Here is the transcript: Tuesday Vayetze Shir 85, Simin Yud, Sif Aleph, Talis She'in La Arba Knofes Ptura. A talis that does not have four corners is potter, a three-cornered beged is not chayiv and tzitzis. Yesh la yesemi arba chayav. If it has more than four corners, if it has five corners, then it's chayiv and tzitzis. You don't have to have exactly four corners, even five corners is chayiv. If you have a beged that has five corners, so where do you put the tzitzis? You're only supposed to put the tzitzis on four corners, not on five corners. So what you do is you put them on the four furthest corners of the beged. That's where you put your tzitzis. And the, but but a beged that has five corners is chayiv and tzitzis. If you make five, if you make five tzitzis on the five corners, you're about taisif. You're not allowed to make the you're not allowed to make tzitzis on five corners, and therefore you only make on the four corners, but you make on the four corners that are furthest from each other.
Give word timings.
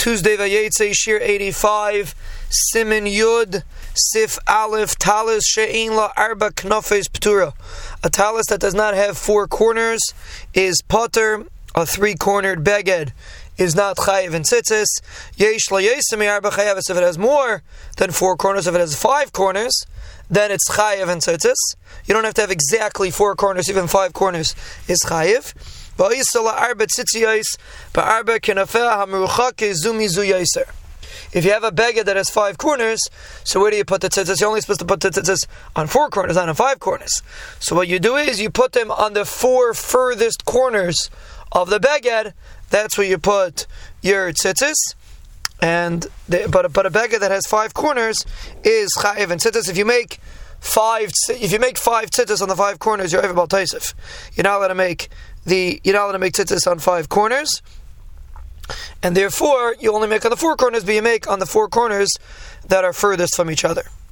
Tuesday 0.00 0.34
Vayetze 0.34 0.94
Shir 0.94 1.18
85, 1.20 2.14
Simin 2.48 3.04
Yud, 3.04 3.64
Sif 3.92 4.38
Aleph, 4.48 4.96
Talis 4.96 5.44
She'in 5.46 5.94
La 5.94 6.10
Arba 6.16 6.52
Knofes 6.52 7.04
Ptura. 7.10 7.52
A 8.02 8.08
talis 8.08 8.46
that 8.46 8.60
does 8.60 8.72
not 8.72 8.94
have 8.94 9.18
four 9.18 9.46
corners 9.46 10.00
is 10.54 10.80
potter, 10.88 11.44
a 11.74 11.84
three-cornered 11.84 12.64
beged 12.64 13.12
is 13.58 13.76
not 13.76 13.98
chayiv 13.98 14.32
and 14.32 14.46
tzitzis. 14.46 14.86
Yesh 15.36 15.70
la 15.70 15.80
yesemi 15.80 16.32
arba 16.32 16.48
chayav. 16.48 16.78
If 16.78 16.96
it 16.96 17.02
has 17.02 17.18
more 17.18 17.62
than 17.98 18.10
four 18.10 18.38
corners, 18.38 18.66
if 18.66 18.74
it 18.74 18.80
has 18.80 18.98
five 18.98 19.34
corners, 19.34 19.84
then 20.30 20.50
it's 20.50 20.70
chayiv 20.70 21.10
and 21.10 21.20
tzitzis. 21.20 21.76
You 22.06 22.14
don't 22.14 22.24
have 22.24 22.32
to 22.34 22.40
have 22.40 22.50
exactly 22.50 23.10
four 23.10 23.36
corners, 23.36 23.68
even 23.68 23.86
five 23.86 24.14
corners 24.14 24.54
is 24.88 25.00
chayiv. 25.04 25.52
If 31.32 31.44
you 31.44 31.52
have 31.52 31.64
a 31.64 31.70
beged 31.70 32.04
that 32.06 32.16
has 32.16 32.30
five 32.30 32.56
corners, 32.56 33.00
so 33.44 33.60
where 33.60 33.70
do 33.70 33.76
you 33.76 33.84
put 33.84 34.00
the 34.00 34.08
tzitzis? 34.08 34.40
You're 34.40 34.48
only 34.48 34.62
supposed 34.62 34.80
to 34.80 34.86
put 34.86 35.00
the 35.00 35.10
tzitzis 35.10 35.46
on 35.76 35.88
four 35.88 36.08
corners, 36.08 36.36
not 36.36 36.48
on 36.48 36.54
five 36.54 36.80
corners. 36.80 37.22
So 37.58 37.76
what 37.76 37.86
you 37.86 37.98
do 37.98 38.16
is 38.16 38.40
you 38.40 38.48
put 38.48 38.72
them 38.72 38.90
on 38.90 39.12
the 39.12 39.26
four 39.26 39.74
furthest 39.74 40.46
corners 40.46 41.10
of 41.52 41.68
the 41.68 41.78
beged. 41.78 42.32
That's 42.70 42.96
where 42.96 43.06
you 43.06 43.18
put 43.18 43.66
your 44.00 44.32
tzitzis. 44.32 44.94
And 45.60 46.06
the, 46.26 46.48
but 46.50 46.72
but 46.72 46.86
a 46.86 46.90
beged 46.90 47.20
that 47.20 47.30
has 47.30 47.46
five 47.46 47.74
corners 47.74 48.24
is 48.64 48.90
chayiv 48.96 49.30
and 49.30 49.38
tzitzis. 49.38 49.68
If 49.68 49.76
you 49.76 49.84
make 49.84 50.18
five, 50.60 51.10
if 51.28 51.52
you 51.52 51.58
make 51.58 51.78
five 51.78 52.10
tzitzis 52.10 52.40
on 52.42 52.48
the 52.48 52.56
five 52.56 52.78
corners, 52.78 53.12
you're 53.12 53.24
about 53.24 53.50
taisif. 53.50 53.94
You're 54.34 54.44
not 54.44 54.58
allowed 54.58 54.68
to 54.68 54.74
make 54.74 55.08
the 55.44 55.80
you're 55.84 55.94
not 55.94 56.04
allowed 56.04 56.12
to 56.12 56.18
make 56.18 56.34
tzitzis 56.34 56.70
on 56.70 56.78
five 56.78 57.08
corners, 57.08 57.62
and 59.02 59.16
therefore 59.16 59.76
you 59.80 59.92
only 59.94 60.08
make 60.08 60.24
on 60.24 60.30
the 60.30 60.36
four 60.36 60.56
corners, 60.56 60.84
but 60.84 60.94
you 60.94 61.02
make 61.02 61.28
on 61.28 61.38
the 61.38 61.46
four 61.46 61.68
corners 61.68 62.10
that 62.68 62.84
are 62.84 62.92
furthest 62.92 63.34
from 63.34 63.50
each 63.50 63.64
other. 63.64 63.84